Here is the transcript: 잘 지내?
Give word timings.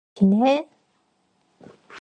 잘 0.15 0.29
지내? 0.29 0.67